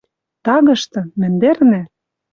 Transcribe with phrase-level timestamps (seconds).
[0.45, 1.81] Тагышты, мӹндӹрнӹ